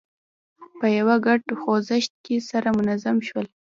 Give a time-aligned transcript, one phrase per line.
[0.79, 3.47] په یوه ګډ خوځښت کې سره منظم شول.